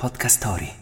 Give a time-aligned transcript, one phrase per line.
[0.00, 0.72] Podcast Story.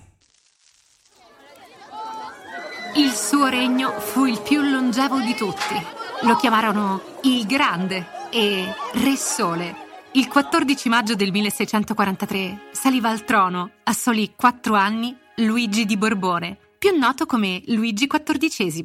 [2.94, 5.74] Il suo regno fu il più longevo di tutti.
[6.22, 9.74] Lo chiamarono il Grande e Re Sole.
[10.12, 16.56] Il 14 maggio del 1643 saliva al trono, a soli quattro anni, Luigi di Borbone,
[16.78, 18.84] più noto come Luigi XIV.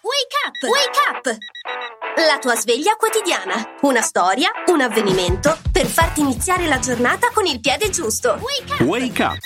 [0.00, 0.62] Wake up!
[0.62, 1.36] Wake up!
[2.16, 3.74] La tua sveglia quotidiana.
[3.80, 8.38] Una storia, un avvenimento per farti iniziare la giornata con il piede giusto.
[8.40, 8.80] Wake up!
[8.82, 9.38] Wake up!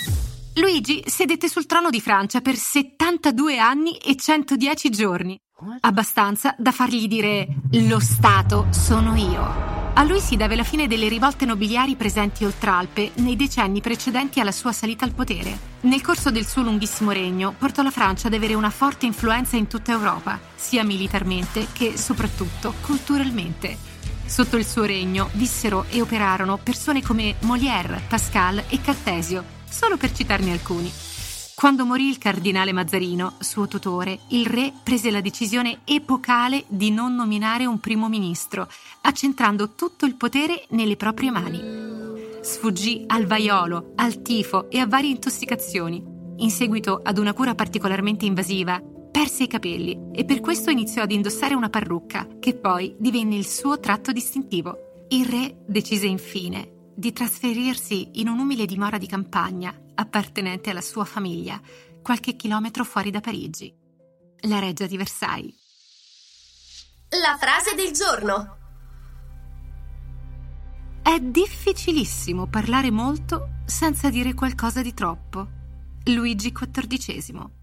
[0.53, 5.35] Luigi sedette sul trono di Francia per 72 anni e 110 giorni.
[5.79, 9.68] Abbastanza da fargli dire lo Stato sono io.
[9.93, 14.39] A lui si deve la fine delle rivolte nobiliari presenti oltre Alpe nei decenni precedenti
[14.39, 15.57] alla sua salita al potere.
[15.81, 19.67] Nel corso del suo lunghissimo regno portò la Francia ad avere una forte influenza in
[19.67, 23.77] tutta Europa, sia militarmente che soprattutto culturalmente.
[24.25, 30.13] Sotto il suo regno vissero e operarono persone come Molière, Pascal e Cartesio, solo per
[30.13, 30.91] citarne alcuni.
[31.59, 37.15] Quando morì il cardinale Mazzarino, suo tutore, il re prese la decisione epocale di non
[37.15, 38.65] nominare un primo ministro,
[39.01, 41.59] accentrando tutto il potere nelle proprie mani.
[42.39, 46.01] Sfuggì al vaiolo, al tifo e a varie intossicazioni.
[46.37, 51.11] In seguito ad una cura particolarmente invasiva, perse i capelli e per questo iniziò ad
[51.11, 55.03] indossare una parrucca, che poi divenne il suo tratto distintivo.
[55.09, 61.59] Il re decise infine di trasferirsi in un'umile dimora di campagna appartenente alla sua famiglia,
[62.01, 63.73] qualche chilometro fuori da Parigi.
[64.41, 65.55] La reggia di Versailles.
[67.09, 68.57] La frase del giorno.
[71.01, 75.47] È difficilissimo parlare molto senza dire qualcosa di troppo.
[76.03, 77.58] Luigi XIV.